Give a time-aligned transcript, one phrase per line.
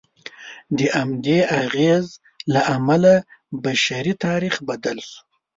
[0.77, 2.05] د همدې اغېز
[2.53, 3.13] له امله
[3.63, 5.19] بشري تاریخ بدل شو.